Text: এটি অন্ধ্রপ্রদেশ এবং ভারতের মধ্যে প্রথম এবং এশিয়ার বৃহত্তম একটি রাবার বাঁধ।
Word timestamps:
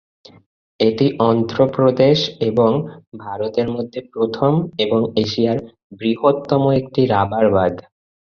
এটি 0.79 1.07
অন্ধ্রপ্রদেশ 1.21 2.17
এবং 2.49 2.71
ভারতের 3.19 3.67
মধ্যে 3.71 3.99
প্রথম 4.13 4.51
এবং 4.77 4.99
এশিয়ার 5.15 5.57
বৃহত্তম 5.99 6.63
একটি 6.79 7.01
রাবার 7.13 7.45
বাঁধ। 7.53 7.75